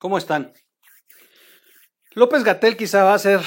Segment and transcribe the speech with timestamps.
[0.00, 0.54] ¿Cómo están?
[2.12, 3.42] López Gatel quizá va a ser,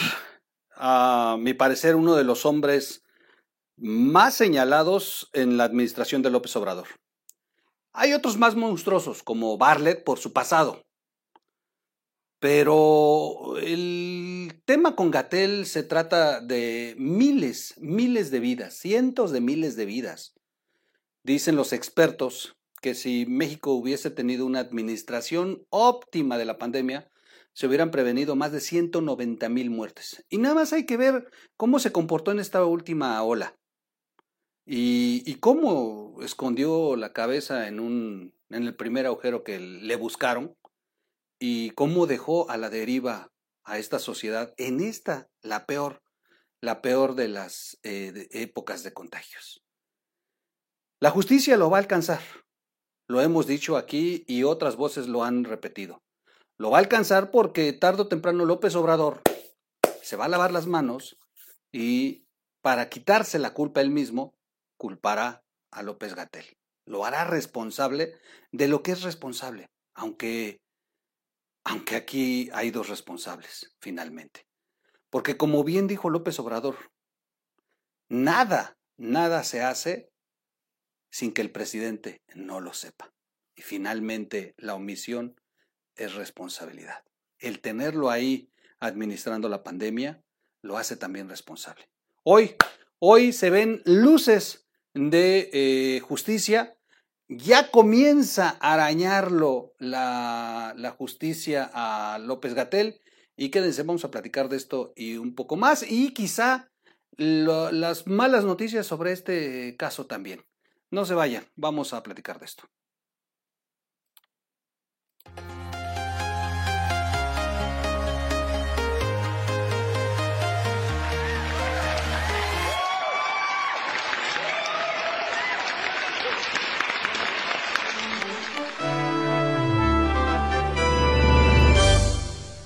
[0.75, 3.01] a mi parecer, uno de los hombres
[3.75, 6.87] más señalados en la administración de López Obrador.
[7.91, 10.83] Hay otros más monstruosos, como Barlett por su pasado.
[12.37, 19.75] Pero el tema con Gatel se trata de miles, miles de vidas, cientos de miles
[19.75, 20.35] de vidas.
[21.23, 27.09] Dicen los expertos que si México hubiese tenido una administración óptima de la pandemia,
[27.53, 30.25] se hubieran prevenido más de 190 mil muertes.
[30.29, 33.57] Y nada más hay que ver cómo se comportó en esta última ola.
[34.65, 40.57] Y, cómo escondió la cabeza en, un, en el primer agujero que le buscaron.
[41.39, 43.31] Y cómo dejó a la deriva
[43.63, 46.03] a esta sociedad en esta, la peor,
[46.59, 49.63] la peor de las eh, épocas de contagios.
[50.99, 52.21] La justicia lo va a alcanzar.
[53.13, 56.01] Lo hemos dicho aquí y otras voces lo han repetido.
[56.57, 59.21] Lo va a alcanzar porque tarde o temprano López Obrador
[60.01, 61.19] se va a lavar las manos
[61.71, 62.25] y
[62.63, 64.33] para quitarse la culpa él mismo,
[64.77, 66.57] culpará a López Gatel.
[66.87, 68.17] Lo hará responsable
[68.51, 70.57] de lo que es responsable, aunque,
[71.63, 74.47] aunque aquí hay dos responsables, finalmente.
[75.11, 76.77] Porque como bien dijo López Obrador,
[78.09, 80.12] nada, nada se hace
[81.13, 83.13] sin que el presidente no lo sepa.
[83.55, 85.39] Y finalmente la omisión
[85.95, 87.03] es responsabilidad.
[87.37, 90.23] El tenerlo ahí administrando la pandemia
[90.63, 91.87] lo hace también responsable.
[92.23, 92.55] Hoy,
[92.97, 96.79] hoy se ven luces de eh, justicia.
[97.27, 103.01] Ya comienza a arañarlo la, la justicia a López Gatel.
[103.37, 105.83] Y quédense, vamos a platicar de esto y un poco más.
[105.87, 106.71] Y quizá
[107.17, 110.43] las malas noticias sobre este caso también.
[110.93, 112.65] No se vayan, vamos a platicar de esto.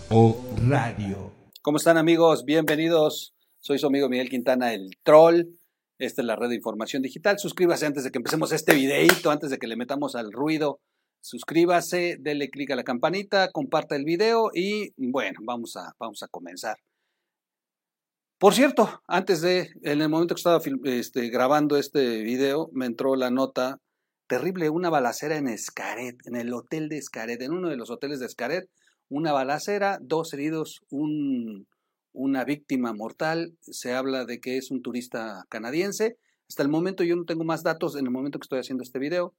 [0.09, 1.31] O Radio.
[1.61, 2.43] ¿Cómo están amigos?
[2.43, 3.33] Bienvenidos.
[3.61, 5.56] Soy su amigo Miguel Quintana, el troll.
[5.99, 7.39] Esta es la red de información digital.
[7.39, 10.79] Suscríbase antes de que empecemos este videito, antes de que le metamos al ruido.
[11.21, 16.27] Suscríbase, dele clic a la campanita, comparta el video y bueno, vamos a, vamos a
[16.27, 16.77] comenzar.
[18.39, 23.15] Por cierto, antes de, en el momento que estaba este, grabando este video, me entró
[23.15, 23.79] la nota
[24.27, 28.19] terrible, una balacera en Escaret, en el hotel de Escaret, en uno de los hoteles
[28.19, 28.69] de Escaret,
[29.09, 31.65] una balacera, dos heridos, un,
[32.17, 36.17] una víctima mortal, se habla de que es un turista canadiense.
[36.49, 38.97] Hasta el momento yo no tengo más datos en el momento que estoy haciendo este
[38.97, 39.35] video,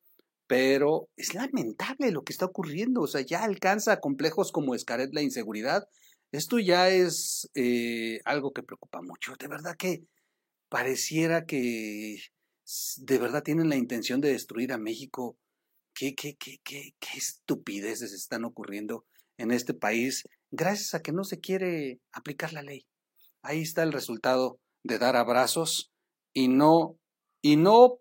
[0.47, 5.23] pero es lamentable lo que está ocurriendo, o sea, ya alcanza complejos como Escaret la
[5.23, 5.89] inseguridad.
[6.31, 9.35] Esto ya es eh, algo que preocupa mucho.
[9.41, 10.05] De verdad que
[10.69, 12.19] pareciera que
[12.99, 15.37] de verdad tienen la intención de destruir a México.
[15.95, 19.05] ¿Qué, qué, qué, qué, qué estupideces están ocurriendo
[19.37, 22.87] en este país gracias a que no se quiere aplicar la ley.
[23.43, 25.93] Ahí está el resultado de dar abrazos
[26.33, 26.99] y no,
[27.43, 27.99] y no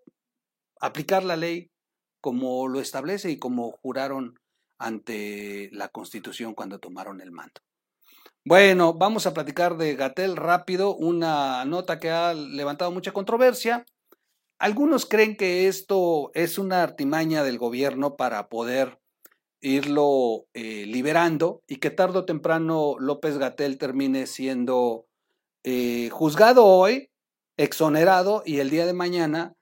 [0.80, 1.72] aplicar la ley
[2.22, 4.40] como lo establece y como juraron
[4.80, 7.62] ante la Constitución cuando tomaron el mando.
[8.46, 13.86] Bueno, vamos a platicar de Gatel rápido, una nota que ha levantado mucha controversia.
[14.60, 19.00] Algunos creen que esto es una artimaña del gobierno para poder
[19.62, 25.08] irlo eh, liberando y que tarde o temprano López Gatel termine siendo
[25.64, 27.10] eh, juzgado hoy,
[27.58, 29.56] exonerado y el día de mañana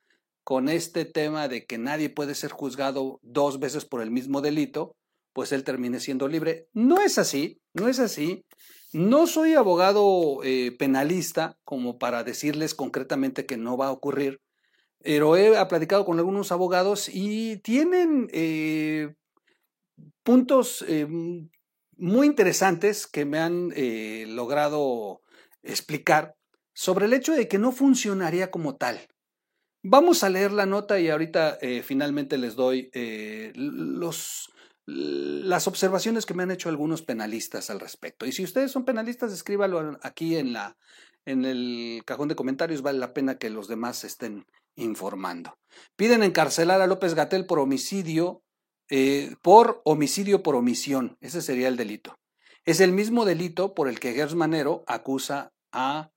[0.44, 4.96] con este tema de que nadie puede ser juzgado dos veces por el mismo delito,
[5.34, 6.68] pues él termine siendo libre.
[6.74, 8.46] No es así, no es así.
[8.94, 14.40] No soy abogado eh, penalista como para decirles concretamente que no va a ocurrir,
[15.00, 18.30] pero he platicado con algunos abogados y tienen
[20.24, 21.08] puntos eh,
[21.98, 25.22] muy interesantes que me han eh, logrado
[25.64, 26.36] explicar
[26.74, 29.00] sobre el hecho de que no funcionaría como tal.
[29.84, 32.90] Vamos a leer la nota y ahorita eh, finalmente les doy
[33.54, 34.52] los,
[34.86, 38.26] las observaciones que me han hecho algunos penalistas al respecto.
[38.26, 40.76] Y si ustedes son penalistas, escríbalo aquí en, la,
[41.26, 45.58] en el cajón de comentarios, vale la pena que los demás estén informando.
[45.96, 48.44] Piden encarcelar a López Gatel por homicidio
[48.90, 51.18] eh, por homicidio por omisión.
[51.22, 52.18] Ese sería el delito.
[52.66, 56.12] Es el mismo delito por el que Gers Manero acusa a,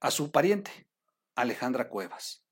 [0.00, 0.86] a su pariente,
[1.36, 2.42] Alejandra Cuevas.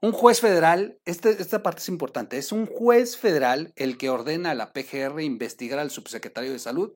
[0.00, 4.50] Un juez federal, este, esta parte es importante, es un juez federal el que ordena
[4.50, 6.92] a la PGR investigar al subsecretario de Salud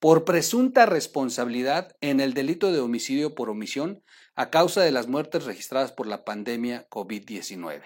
[0.00, 4.02] por presunta responsabilidad en el delito de homicidio por omisión
[4.34, 7.82] a causa de las muertes registradas por la pandemia COVID-19.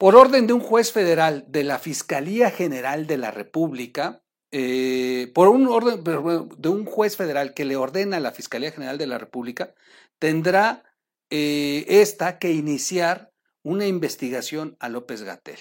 [0.00, 5.48] Por orden de un juez federal de la Fiscalía General de la República, eh, por
[5.48, 9.18] un orden de un juez federal que le ordena a la Fiscalía General de la
[9.18, 9.74] República,
[10.18, 10.84] tendrá
[11.28, 13.30] eh, esta que iniciar
[13.62, 15.58] una investigación a López Gatel.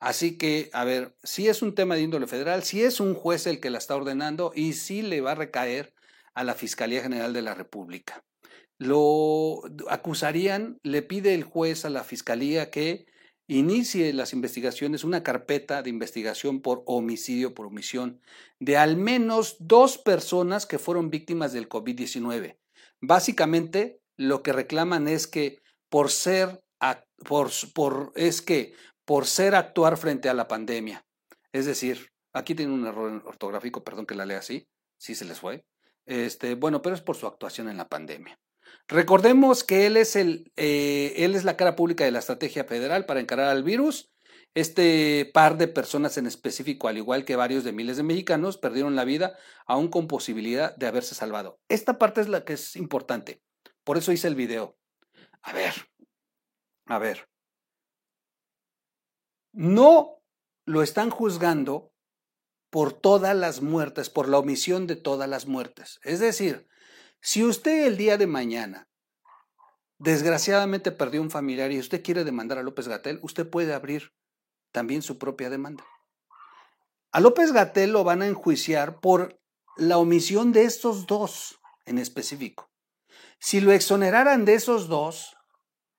[0.00, 3.46] Así que, a ver, si es un tema de índole federal, si es un juez
[3.46, 5.92] el que la está ordenando y si le va a recaer
[6.32, 8.24] a la Fiscalía General de la República.
[8.78, 9.60] Lo
[9.90, 13.04] acusarían, le pide el juez a la Fiscalía que
[13.50, 18.20] inicie las investigaciones, una carpeta de investigación por homicidio por omisión
[18.60, 22.58] de al menos dos personas que fueron víctimas del COVID-19.
[23.00, 25.58] Básicamente, lo que reclaman es que
[25.88, 26.62] por ser,
[27.26, 28.74] por, por, es que
[29.04, 31.04] por ser actuar frente a la pandemia.
[31.52, 35.40] Es decir, aquí tiene un error ortográfico, perdón que la lea así, sí se les
[35.40, 35.64] fue.
[36.06, 38.38] Este, bueno, pero es por su actuación en la pandemia.
[38.90, 43.06] Recordemos que él es, el, eh, él es la cara pública de la estrategia federal
[43.06, 44.12] para encarar al virus.
[44.52, 48.96] Este par de personas en específico, al igual que varios de miles de mexicanos, perdieron
[48.96, 51.60] la vida aún con posibilidad de haberse salvado.
[51.68, 53.44] Esta parte es la que es importante.
[53.84, 54.76] Por eso hice el video.
[55.42, 55.72] A ver,
[56.86, 57.28] a ver,
[59.52, 60.20] no
[60.66, 61.92] lo están juzgando
[62.70, 66.00] por todas las muertes, por la omisión de todas las muertes.
[66.02, 66.68] Es decir,
[67.20, 68.88] si usted el día de mañana
[69.98, 74.12] desgraciadamente perdió un familiar y usted quiere demandar a López Gatel, usted puede abrir
[74.72, 75.84] también su propia demanda.
[77.12, 79.38] A López Gatel lo van a enjuiciar por
[79.76, 82.70] la omisión de estos dos en específico.
[83.38, 85.36] Si lo exoneraran de esos dos,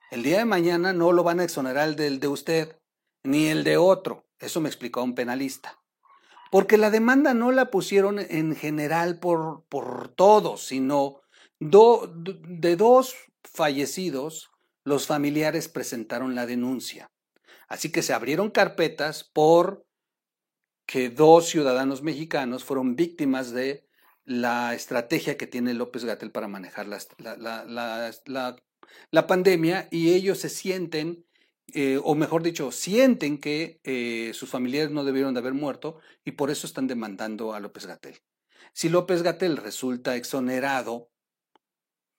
[0.09, 2.79] el día de mañana no lo van a exonerar del de usted,
[3.23, 4.25] ni el de otro.
[4.39, 5.80] Eso me explicó un penalista.
[6.51, 11.21] Porque la demanda no la pusieron en general por, por todos, sino
[11.59, 14.51] de dos fallecidos,
[14.83, 17.09] los familiares presentaron la denuncia.
[17.69, 19.85] Así que se abrieron carpetas por
[20.85, 23.87] que dos ciudadanos mexicanos fueron víctimas de
[24.25, 26.99] la estrategia que tiene López Gatel para manejar la,
[27.65, 28.57] la,
[29.09, 31.25] la pandemia y ellos se sienten
[31.73, 36.31] eh, o mejor dicho, sienten que eh, sus familiares no debieron de haber muerto y
[36.31, 38.17] por eso están demandando a López Gatel.
[38.73, 41.09] Si López Gatel resulta exonerado,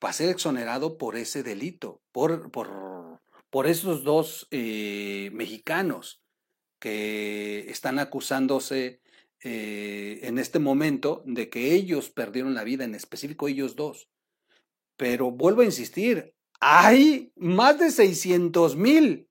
[0.05, 3.21] va a ser exonerado por ese delito, por, por,
[3.51, 6.23] por esos dos eh, mexicanos
[6.79, 9.01] que están acusándose
[9.45, 14.09] en este momento de que ellos perdieron la vida, en específico ellos dos.
[14.97, 19.29] Pero vuelvo a insistir, hay más de 600 mil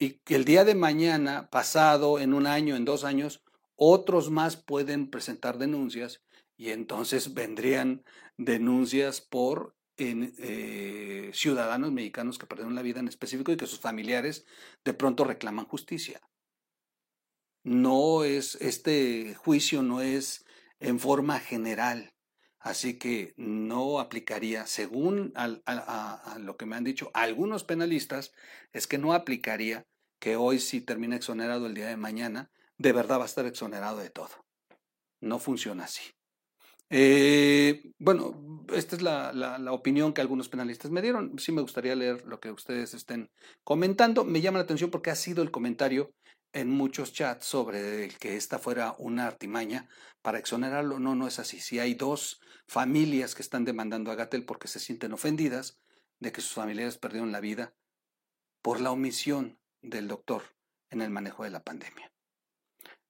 [0.00, 3.44] y que el día de mañana, pasado, en un año, en dos años,
[3.76, 6.22] otros más pueden presentar denuncias
[6.56, 8.02] y entonces vendrían
[8.38, 14.46] denuncias por eh, ciudadanos mexicanos que perdieron la vida en específico y que sus familiares
[14.84, 16.22] de pronto reclaman justicia.
[17.62, 20.46] No es, este juicio no es
[20.78, 22.14] en forma general,
[22.60, 25.32] así que no aplicaría, según
[26.38, 28.32] lo que me han dicho algunos penalistas,
[28.72, 29.86] es que no aplicaría
[30.18, 33.98] que hoy si termina exonerado el día de mañana, de verdad va a estar exonerado
[33.98, 34.46] de todo.
[35.20, 36.02] No funciona así.
[36.92, 41.38] Eh, bueno, esta es la, la, opinión que algunos penalistas me dieron.
[41.38, 43.30] Sí me gustaría leer lo que ustedes estén
[43.62, 44.24] comentando.
[44.24, 46.12] Me llama la atención porque ha sido el comentario
[46.52, 49.88] en muchos chats sobre que esta fuera una artimaña
[50.22, 50.98] para exonerarlo.
[50.98, 51.60] No, no es así.
[51.60, 55.78] Si hay dos familias que están demandando a Gatel porque se sienten ofendidas
[56.18, 57.74] de que sus familiares perdieron la vida
[58.62, 60.42] por la omisión del doctor
[60.90, 62.12] en el manejo de la pandemia.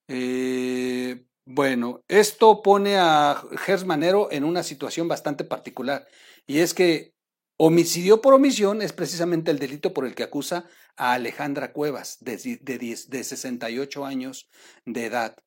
[0.07, 6.07] Eh, bueno, esto pone a Gers Manero en una situación bastante particular
[6.45, 7.13] y es que
[7.63, 10.65] homicidio por omisión es precisamente el delito por el que acusa
[10.97, 14.49] a Alejandra Cuevas, de, de, 68 años
[14.85, 15.37] de edad,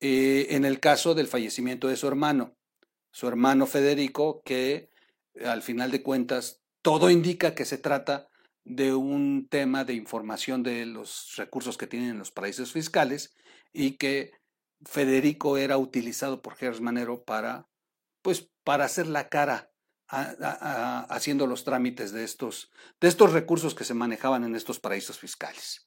[0.00, 2.56] eh, en el caso del fallecimiento de su hermano,
[3.12, 4.88] su hermano Federico, que
[5.44, 8.28] al final de cuentas todo indica que se trata
[8.64, 13.34] de un tema de información de los recursos que tienen los paraísos fiscales
[13.74, 14.32] y que
[14.86, 17.68] Federico era utilizado por Gers Manero para,
[18.22, 19.70] pues, para hacer la cara
[20.08, 25.86] haciendo los trámites de estos, de estos recursos que se manejaban en estos paraísos fiscales.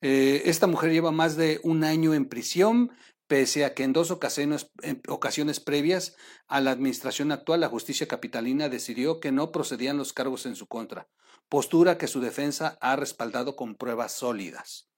[0.00, 2.92] Eh, esta mujer lleva más de un año en prisión,
[3.26, 4.70] pese a que en dos ocasiones,
[5.08, 6.14] ocasiones, previas
[6.46, 10.66] a la administración actual la justicia capitalina decidió que no procedían los cargos en su
[10.66, 11.08] contra,
[11.48, 14.90] postura que su defensa ha respaldado con pruebas sólidas.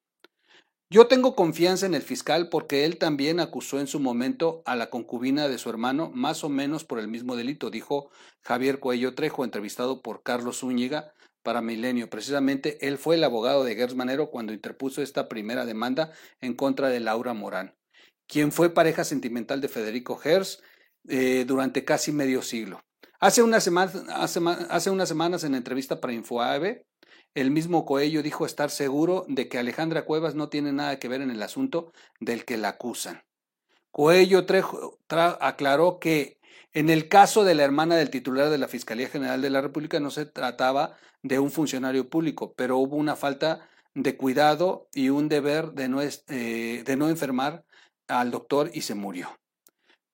[0.88, 4.88] Yo tengo confianza en el fiscal porque él también acusó en su momento a la
[4.88, 8.10] concubina de su hermano más o menos por el mismo delito, dijo
[8.44, 11.12] Javier Cuello Trejo, entrevistado por Carlos Zúñiga
[11.42, 12.08] para Milenio.
[12.08, 16.88] Precisamente él fue el abogado de Gers Manero cuando interpuso esta primera demanda en contra
[16.88, 17.74] de Laura Morán,
[18.28, 20.62] quien fue pareja sentimental de Federico Gers
[21.08, 22.80] eh, durante casi medio siglo.
[23.18, 24.40] Hace, hace,
[24.70, 26.86] hace unas semanas en entrevista para Infoave,
[27.34, 31.20] el mismo Coello dijo estar seguro de que Alejandra Cuevas no tiene nada que ver
[31.20, 33.22] en el asunto del que la acusan.
[33.90, 34.44] Coello
[35.40, 36.38] aclaró que
[36.72, 40.00] en el caso de la hermana del titular de la Fiscalía General de la República
[40.00, 45.28] no se trataba de un funcionario público, pero hubo una falta de cuidado y un
[45.28, 47.64] deber de no, eh, enfermar
[48.08, 49.38] al doctor y se murió.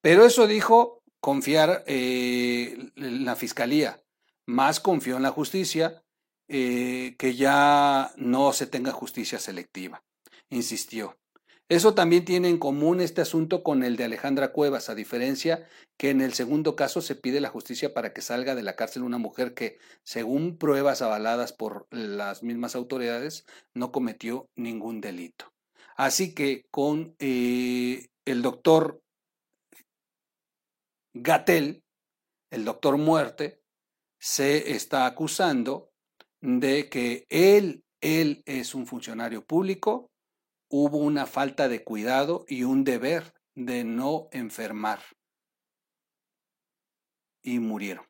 [0.00, 4.00] Pero eso dijo confiar eh, en la Fiscalía,
[4.47, 6.02] más confió en la justicia
[6.55, 10.05] eh, que ya no se tenga justicia selectiva,
[10.51, 11.17] insistió.
[11.71, 15.67] Eso también tiene en común este asunto con el de Alejandra Cuevas, a diferencia
[15.97, 19.03] que en el segundo caso se pide la justicia para que salga de la cárcel
[19.03, 25.55] una mujer que, según pruebas avaladas por las mismas autoridades, no cometió ningún delito.
[25.97, 29.03] Así que con eh, el doctor
[31.15, 31.83] Gatel,
[32.51, 33.63] el doctor Muerte,
[34.19, 35.92] se está acusando
[36.43, 40.11] de que él, él es un funcionario público,
[40.69, 45.01] hubo una falta de cuidado y un deber de no enfermar.
[47.43, 48.05] Y murieron.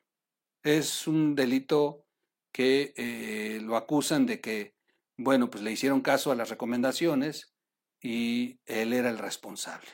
[0.63, 2.05] Es un delito
[2.51, 4.75] que eh, lo acusan de que,
[5.17, 7.53] bueno, pues le hicieron caso a las recomendaciones
[8.01, 9.87] y él era el responsable.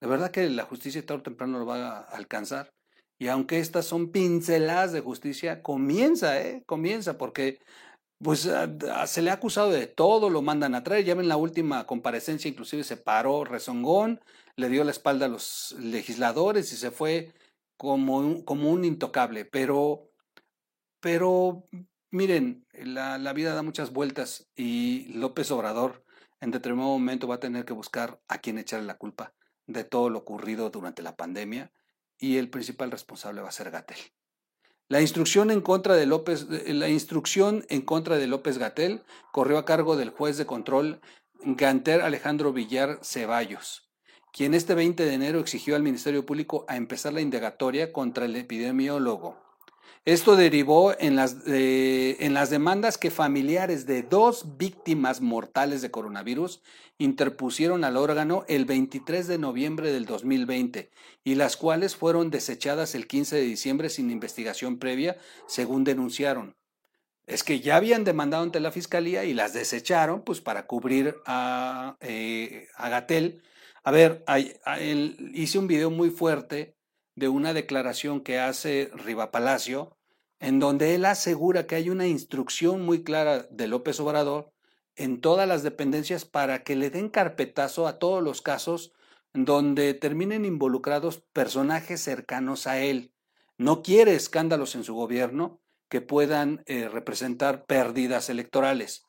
[0.00, 2.72] De verdad que la justicia tarde o temprano lo va a alcanzar.
[3.22, 6.64] Y aunque estas son pinceladas de justicia, comienza, ¿eh?
[6.66, 7.60] Comienza, porque
[8.18, 11.04] pues ah, se le ha acusado de todo, lo mandan a traer.
[11.04, 14.20] Ya ven la última comparecencia, inclusive se paró rezongón,
[14.56, 17.32] le dio la espalda a los legisladores y se fue
[17.76, 19.44] como un, como un intocable.
[19.44, 20.10] Pero,
[20.98, 21.68] pero
[22.10, 26.04] miren, la, la vida da muchas vueltas y López Obrador
[26.40, 29.32] en determinado momento va a tener que buscar a quien echarle la culpa
[29.68, 31.70] de todo lo ocurrido durante la pandemia
[32.22, 33.98] y el principal responsable va a ser Gatel.
[34.88, 39.02] La instrucción en contra de López, eh, la instrucción en contra de López Gatel
[39.32, 41.00] corrió a cargo del juez de control
[41.40, 43.90] Ganter Alejandro Villar Ceballos,
[44.32, 48.36] quien este 20 de enero exigió al Ministerio Público a empezar la indagatoria contra el
[48.36, 49.41] epidemiólogo
[50.04, 56.60] esto derivó en las, en las demandas que familiares de dos víctimas mortales de coronavirus
[56.98, 60.90] interpusieron al órgano el 23 de noviembre del 2020
[61.22, 66.56] y las cuales fueron desechadas el 15 de diciembre sin investigación previa, según denunciaron.
[67.26, 71.96] Es que ya habían demandado ante la fiscalía y las desecharon pues para cubrir a,
[72.00, 73.40] eh, a Gatel.
[73.84, 74.24] A ver,
[75.32, 76.76] hice un video muy fuerte
[77.14, 79.96] de una declaración que hace Riva Palacio,
[80.40, 84.52] en donde él asegura que hay una instrucción muy clara de López Obrador
[84.96, 88.92] en todas las dependencias para que le den carpetazo a todos los casos
[89.32, 93.12] donde terminen involucrados personajes cercanos a él.
[93.56, 99.04] No quiere escándalos en su gobierno que puedan eh, representar pérdidas electorales.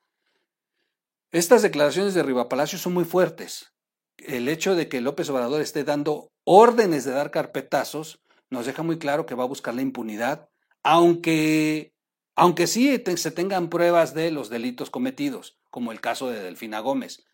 [1.31, 3.73] Estas declaraciones de Riva Palacio son muy fuertes
[4.17, 8.99] el hecho de que López Obrador esté dando órdenes de dar carpetazos nos deja muy
[8.99, 10.49] claro que va a buscar la impunidad,
[10.83, 11.95] aunque,
[12.35, 17.25] aunque sí se tengan pruebas de los delitos cometidos, como el caso de Delfina Gómez.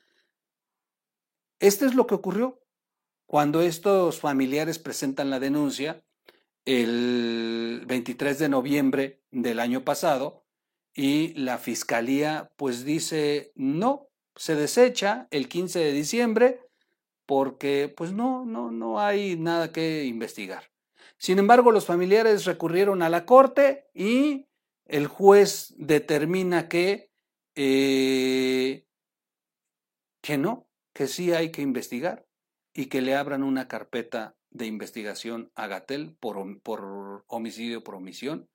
[1.60, 2.64] Este es lo que ocurrió
[3.26, 6.04] cuando estos familiares presentan la denuncia
[6.66, 10.46] el 23 de noviembre del año pasado
[10.94, 16.69] y la fiscalía pues dice no, se desecha el 15 de diciembre
[17.30, 20.72] porque pues no, no, no hay nada que investigar.
[21.20, 24.48] Sin embargo, los familiares recurrieron a la corte y
[24.86, 27.12] el juez determina que,
[27.54, 28.88] eh,
[30.24, 32.26] que no, que sí hay que investigar
[32.74, 38.50] y que le abran una carpeta de investigación a Gatel por, por homicidio por omisión.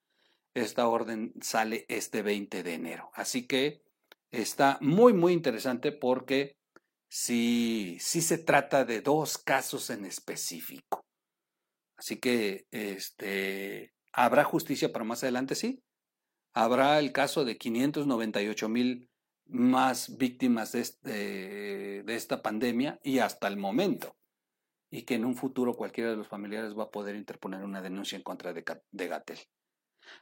[0.52, 3.12] Esta orden sale este 20 de enero.
[3.14, 3.84] Así que
[4.32, 6.56] está muy, muy interesante porque
[7.08, 11.04] sí, sí se trata de dos casos en específico.
[11.96, 15.82] Así que este, habrá justicia para más adelante, sí.
[16.52, 19.08] Habrá el caso de 598 mil
[19.46, 24.16] más víctimas de, esta pandemia y hasta el momento.
[24.90, 28.16] Y que en un futuro cualquiera de los familiares va a poder interponer una denuncia
[28.16, 29.38] en contra de, de Gatel.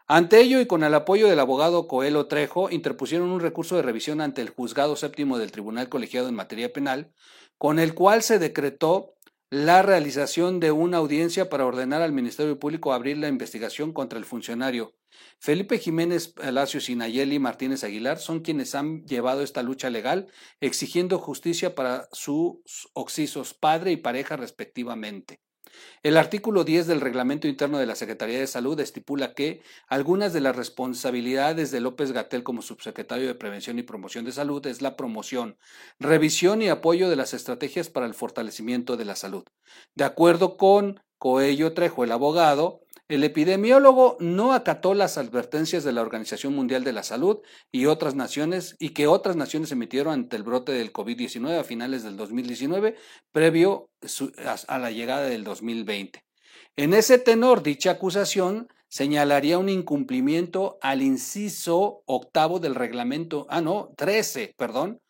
[0.06, 4.20] Ante ello y con el apoyo del abogado Coelho Trejo, interpusieron un recurso de revisión
[4.20, 7.12] ante el juzgado séptimo del Tribunal Colegiado en materia penal,
[7.58, 9.14] con el cual se decretó
[9.52, 14.24] la realización de una audiencia para ordenar al Ministerio Público abrir la investigación contra el
[14.24, 14.94] funcionario.
[15.38, 20.28] Felipe Jiménez Palacios y Nayeli Martínez Aguilar son quienes han llevado esta lucha legal
[20.60, 25.40] exigiendo justicia para sus oxisos padre y pareja respectivamente.
[26.02, 30.40] El artículo 10 del reglamento interno de la Secretaría de Salud estipula que algunas de
[30.40, 34.96] las responsabilidades de López Gatel como subsecretario de Prevención y Promoción de Salud es la
[34.96, 35.56] promoción,
[35.98, 39.44] revisión y apoyo de las estrategias para el fortalecimiento de la salud.
[39.94, 42.81] De acuerdo con Coello Trejo, el abogado,
[43.12, 47.40] el epidemiólogo no acató las advertencias de la Organización Mundial de la Salud
[47.70, 52.04] y otras naciones y que otras naciones emitieron ante el brote del COVID-19 a finales
[52.04, 52.96] del 2019,
[53.30, 53.90] previo
[54.66, 56.24] a la llegada del 2020.
[56.76, 63.92] En ese tenor, dicha acusación señalaría un incumplimiento al inciso octavo del reglamento, ah, no,
[63.98, 65.02] 13, perdón,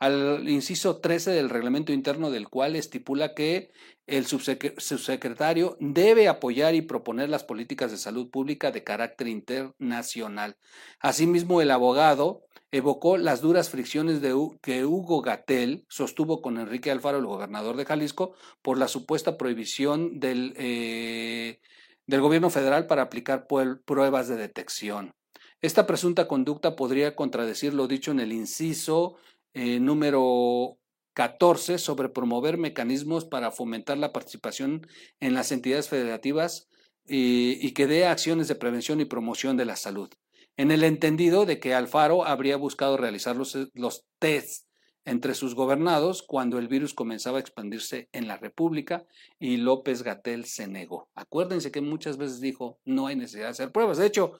[0.00, 3.70] al inciso 13 del reglamento interno del cual estipula que
[4.06, 10.56] el subsecretario debe apoyar y proponer las políticas de salud pública de carácter internacional.
[11.00, 17.18] Asimismo, el abogado evocó las duras fricciones de, que Hugo Gatel sostuvo con Enrique Alfaro,
[17.18, 21.60] el gobernador de Jalisco, por la supuesta prohibición del, eh,
[22.06, 25.12] del gobierno federal para aplicar pruebas de detección.
[25.60, 29.16] Esta presunta conducta podría contradecir lo dicho en el inciso
[29.54, 30.78] eh, número
[31.14, 34.86] 14 sobre promover mecanismos para fomentar la participación
[35.18, 36.68] en las entidades federativas
[37.06, 40.10] y, que dé acciones de prevención y promoción de la salud.
[40.56, 44.66] En el entendido de que Alfaro habría buscado realizar los, los tests
[45.04, 49.04] entre sus gobernados cuando el virus comenzaba a expandirse en la República
[49.38, 51.08] y López Gatel se negó.
[51.14, 53.98] Acuérdense que muchas veces dijo no hay necesidad de hacer pruebas.
[53.98, 54.38] De hecho,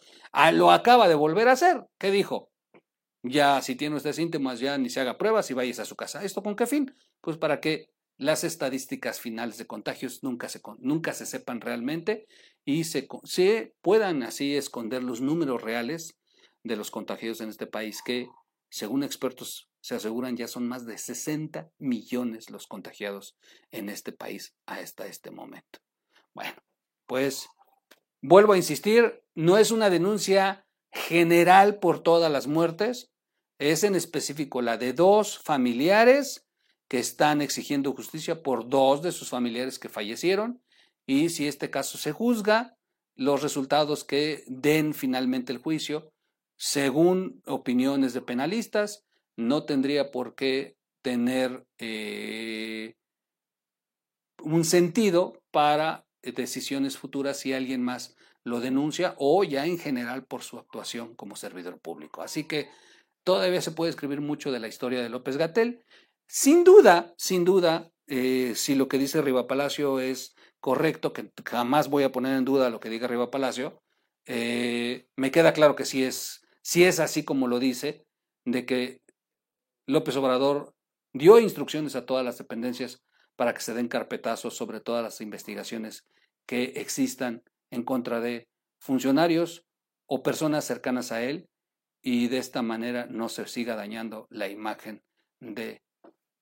[0.53, 1.87] lo acaba de volver a hacer.
[1.99, 2.50] ¿Qué dijo?
[3.23, 6.25] Ya si tiene usted síntomas, ya ni se haga pruebas y vayas a su casa.
[6.25, 6.95] ¿Esto con qué fin?
[7.21, 12.27] Pues para que las estadísticas finales de contagios nunca se, nunca se sepan realmente
[12.65, 16.19] y se, se puedan así esconder los números reales
[16.63, 18.29] de los contagios en este país, que
[18.69, 23.37] según expertos se aseguran ya son más de 60 millones los contagiados
[23.71, 25.81] en este país hasta este momento.
[26.35, 26.63] Bueno,
[27.07, 27.49] pues
[28.21, 33.11] vuelvo a insistir, no es una denuncia general por todas las muertes,
[33.59, 36.47] es en específico la de dos familiares
[36.89, 40.63] que están exigiendo justicia por dos de sus familiares que fallecieron
[41.07, 42.77] y si este caso se juzga,
[43.17, 46.11] los resultados que den finalmente el juicio,
[46.57, 49.05] según opiniones de penalistas,
[49.37, 52.95] no tendría por qué tener eh,
[54.43, 60.43] un sentido para decisiones futuras si alguien más lo denuncia o ya en general por
[60.43, 62.23] su actuación como servidor público.
[62.23, 62.71] Así que
[63.25, 65.85] todavía se puede escribir mucho de la historia de López Gatel.
[66.27, 71.89] Sin duda, sin duda, eh, si lo que dice Riva Palacio es correcto, que jamás
[71.89, 73.83] voy a poner en duda lo que diga Riva Palacio,
[74.27, 78.07] eh, me queda claro que sí es, si es así como lo dice,
[78.45, 79.03] de que
[79.87, 80.75] López Obrador
[81.13, 83.03] dio instrucciones a todas las dependencias
[83.37, 86.07] para que se den carpetazos sobre todas las investigaciones
[86.47, 89.67] que existan en contra de funcionarios
[90.07, 91.49] o personas cercanas a él
[92.03, 95.03] y de esta manera no se siga dañando la imagen
[95.39, 95.83] de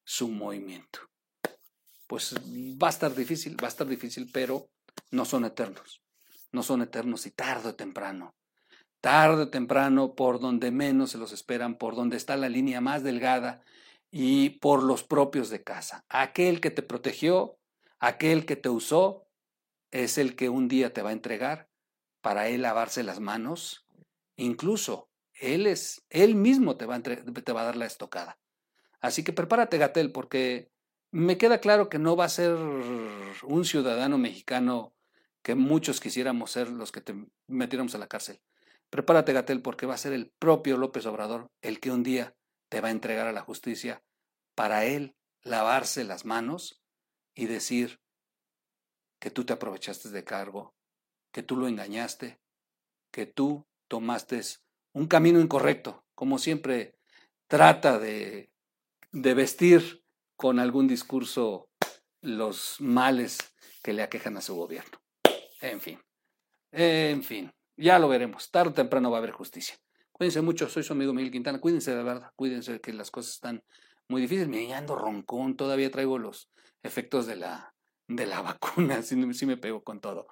[0.04, 1.00] su movimiento.
[2.06, 4.70] Pues va a estar difícil, va a estar difícil, pero
[5.10, 6.02] no son eternos.
[6.52, 8.34] No son eternos y tarde o temprano.
[9.00, 13.02] Tarde o temprano, por donde menos se los esperan, por donde está la línea más
[13.02, 13.62] delgada
[14.10, 16.04] y por los propios de casa.
[16.08, 17.58] Aquel que te protegió,
[17.98, 19.27] aquel que te usó,
[19.90, 21.68] es el que un día te va a entregar
[22.20, 23.86] para él lavarse las manos.
[24.36, 28.38] Incluso él es, él mismo te va, a te va a dar la estocada.
[29.00, 30.70] Así que prepárate, Gatel, porque
[31.10, 34.94] me queda claro que no va a ser un ciudadano mexicano
[35.42, 37.14] que muchos quisiéramos ser los que te
[37.46, 38.40] metiéramos a la cárcel.
[38.90, 42.34] Prepárate, Gatel, porque va a ser el propio López Obrador el que un día
[42.68, 44.02] te va a entregar a la justicia
[44.54, 46.82] para él lavarse las manos
[47.34, 48.00] y decir,
[49.18, 50.74] que tú te aprovechaste de cargo,
[51.32, 52.38] que tú lo engañaste,
[53.10, 54.40] que tú tomaste
[54.92, 56.98] un camino incorrecto, como siempre
[57.46, 58.50] trata de,
[59.12, 60.04] de vestir
[60.36, 61.68] con algún discurso
[62.20, 63.38] los males
[63.82, 64.98] que le aquejan a su gobierno.
[65.60, 66.00] En fin,
[66.72, 68.50] en fin, ya lo veremos.
[68.50, 69.76] Tarde o temprano va a haber justicia.
[70.12, 71.60] Cuídense mucho, soy su amigo Miguel Quintana.
[71.60, 73.62] Cuídense de verdad, cuídense que las cosas están
[74.08, 74.48] muy difíciles.
[74.48, 76.50] Me ando roncón, todavía traigo los
[76.82, 77.74] efectos de la,
[78.08, 80.26] de la vacuna, sí, me pego con todo.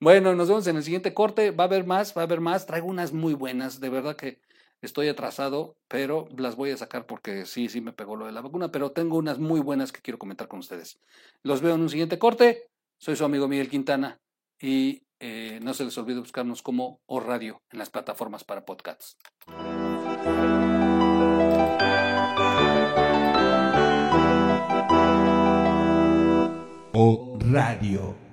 [0.00, 1.50] Bueno, nos vemos en el siguiente corte.
[1.50, 2.66] Va a haber más, va a haber más.
[2.66, 4.40] Traigo unas muy buenas, de verdad que
[4.82, 8.40] estoy atrasado, pero las voy a sacar porque sí, sí me pegó lo de la
[8.40, 10.98] vacuna, pero tengo unas muy buenas que quiero comentar con ustedes.
[11.42, 12.68] Los veo en un siguiente corte.
[12.98, 14.20] Soy su amigo Miguel Quintana
[14.58, 19.16] y eh, no se les olvide buscarnos como O Radio en las plataformas para podcasts.
[27.52, 28.29] Radio.